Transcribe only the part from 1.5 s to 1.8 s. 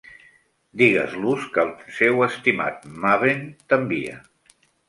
que el